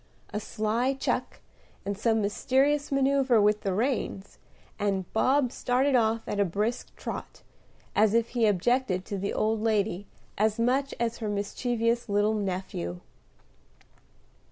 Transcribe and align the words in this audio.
A 0.33 0.39
sly 0.39 0.95
chuck, 0.95 1.41
and 1.85 1.95
some 1.95 2.23
mysterious 2.23 2.91
manoeuvre 2.91 3.39
with 3.39 3.61
the 3.61 3.71
reins, 3.71 4.39
and 4.79 5.05
Bob 5.13 5.51
started 5.51 5.93
off 5.93 6.27
at 6.27 6.39
a 6.39 6.43
brisk 6.43 6.95
trot, 6.95 7.43
as 7.95 8.15
if 8.15 8.29
he 8.29 8.47
objected 8.47 9.05
to 9.05 9.17
the 9.19 9.31
old 9.31 9.61
lady 9.61 10.07
as 10.39 10.57
much 10.57 10.95
as 10.99 11.19
her 11.19 11.29
mischievous 11.29 12.09
little 12.09 12.33
nephew. 12.33 13.01